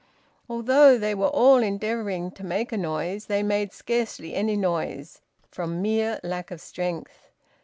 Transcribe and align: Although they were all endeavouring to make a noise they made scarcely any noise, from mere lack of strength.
Although 0.49 0.97
they 0.97 1.13
were 1.13 1.27
all 1.27 1.57
endeavouring 1.61 2.31
to 2.31 2.43
make 2.43 2.71
a 2.71 2.75
noise 2.77 3.27
they 3.27 3.43
made 3.43 3.71
scarcely 3.71 4.33
any 4.33 4.55
noise, 4.57 5.21
from 5.51 5.79
mere 5.79 6.19
lack 6.23 6.49
of 6.49 6.59
strength. 6.59 7.29